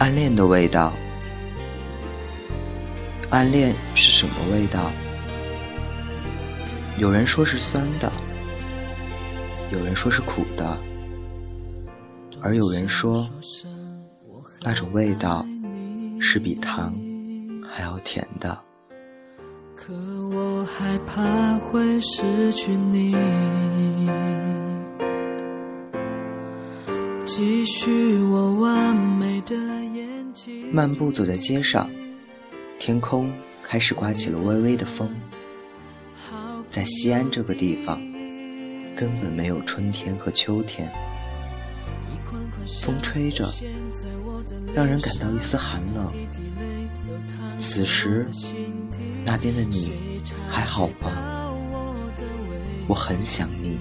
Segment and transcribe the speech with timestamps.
[0.00, 0.94] 暗恋的味道，
[3.28, 4.90] 暗恋是什么味道？
[6.96, 8.10] 有人说是酸的，
[9.70, 10.80] 有人说是苦的，
[12.40, 13.28] 而有人说，
[14.62, 15.46] 那种味道
[16.18, 16.98] 是比糖
[17.70, 18.58] 还要甜的。
[19.76, 19.92] 可
[20.34, 23.14] 我害怕会失去你。
[27.32, 30.64] 继续我完美的演技。
[30.72, 31.88] 漫步走在街上，
[32.76, 35.08] 天空开始刮起了微微的风。
[36.68, 38.00] 在西安这个地方，
[38.96, 40.90] 根本没有春天和秋天。
[42.82, 43.48] 风吹着，
[44.74, 46.12] 让人感到一丝寒冷。
[47.56, 48.28] 此时，
[49.24, 51.48] 那边的你还好吗？
[52.88, 53.78] 我很想你，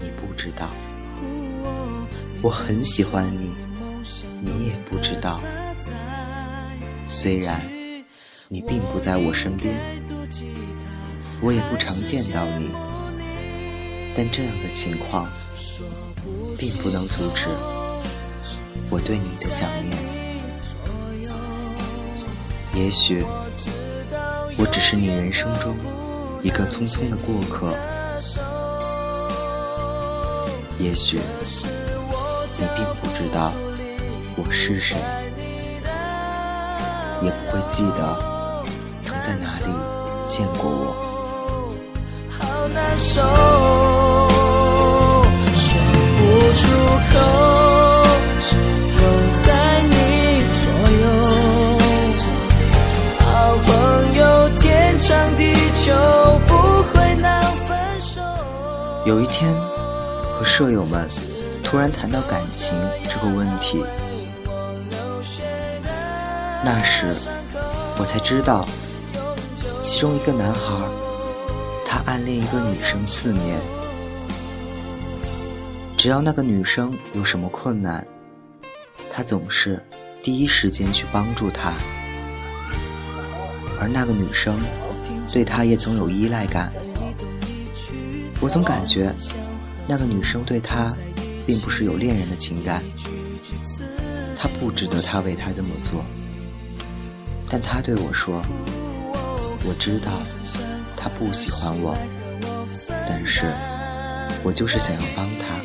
[0.00, 0.70] 你不知道。
[2.44, 3.54] 我很喜欢你，
[4.42, 5.40] 你也不知道。
[7.06, 7.58] 虽然
[8.48, 9.74] 你并不在我身边，
[11.40, 12.70] 我也不常见到你，
[14.14, 15.26] 但这样的情况
[16.58, 17.48] 并不能阻止
[18.90, 19.96] 我对你的想念。
[22.74, 23.24] 也许
[24.58, 25.74] 我只是你人生中
[26.42, 27.74] 一个匆匆的过客，
[30.78, 31.18] 也许。
[32.56, 33.52] 你并不知道
[34.36, 34.96] 我是谁，
[37.20, 38.16] 也不会记得
[39.00, 39.72] 曾在哪里
[40.26, 40.94] 见过我。
[42.30, 43.22] 好难受，
[45.56, 45.80] 说
[46.16, 46.20] 不
[46.60, 46.62] 出
[47.10, 47.14] 口，
[48.40, 48.56] 只
[49.00, 49.02] 有
[49.44, 49.46] 在
[49.90, 49.94] 你
[50.62, 50.64] 左
[51.02, 51.04] 右。
[53.18, 53.26] 好
[53.66, 53.68] 朋
[54.14, 54.22] 友，
[54.60, 55.42] 天长地
[55.84, 55.92] 久，
[56.46, 56.52] 不
[56.84, 58.22] 会难分手。
[59.06, 59.52] 有一天，
[60.34, 61.08] 和舍友们。
[61.74, 62.72] 突然谈到感情
[63.10, 63.84] 这个问题，
[66.64, 67.12] 那时
[67.98, 68.64] 我才知道，
[69.82, 70.72] 其中一个男孩，
[71.84, 73.58] 他暗恋一个女生四年，
[75.96, 78.06] 只要那个女生有什么困难，
[79.10, 79.84] 他总是
[80.22, 81.72] 第一时间去帮助她，
[83.80, 84.60] 而那个女生
[85.32, 86.72] 对他也总有依赖感，
[88.40, 89.12] 我总感觉
[89.88, 90.96] 那个女生对他。
[91.46, 92.82] 并不是有恋人的情感，
[94.36, 96.04] 他不值得他为他这么做，
[97.48, 98.42] 但他对我说
[99.66, 100.10] ：“我知道
[100.96, 101.96] 他不喜欢我，
[103.06, 103.46] 但是
[104.42, 105.60] 我就是想要帮他。”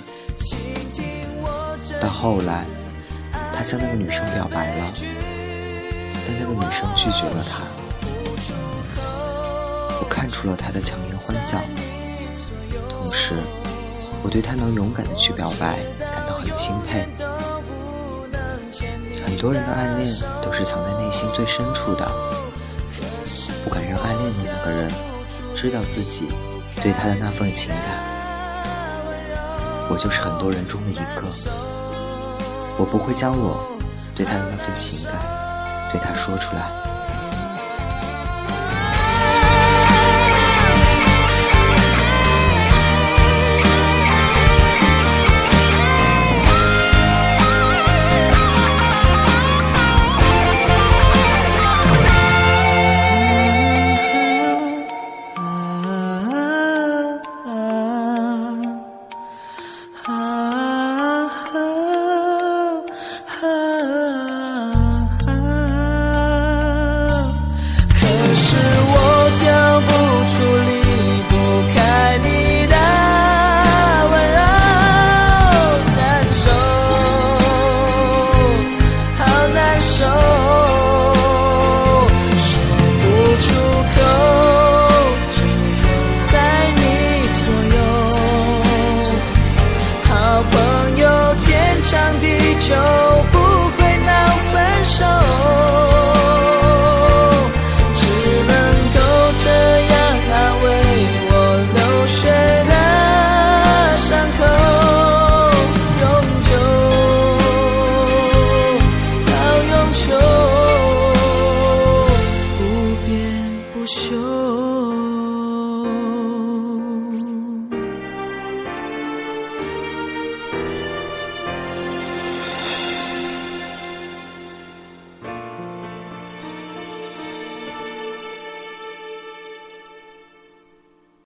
[1.99, 2.65] 到后来，
[3.53, 4.93] 他向那个女生表白了，
[6.25, 7.63] 但那个女生拒绝了他。
[9.99, 11.61] 我看出了他的强颜欢笑，
[12.89, 13.33] 同时。
[14.23, 15.79] 我对他能勇敢的去表白
[16.11, 17.07] 感到很钦佩。
[19.23, 22.05] 很多人的暗恋都是藏在内心最深处的，
[23.63, 24.91] 不敢让暗恋的那个人
[25.55, 26.27] 知道自己
[26.81, 27.79] 对他的那份情感。
[29.89, 31.23] 我就是很多人中的一个，
[32.77, 33.65] 我不会将我
[34.13, 35.13] 对他的那份情感
[35.91, 36.69] 对他说出来。